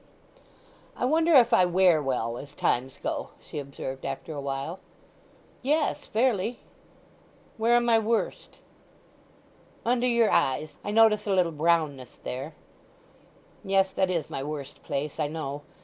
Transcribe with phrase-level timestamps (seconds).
[0.95, 4.79] "I wonder if I wear well, as times go!" she observed after a while.
[5.61, 6.59] "Yes—fairly.
[7.57, 8.55] "Where am I worst?"
[9.85, 12.55] "Under your eyes—I notice a little brownness there."
[13.63, 13.91] "Yes.
[13.91, 15.61] That is my worst place, I know.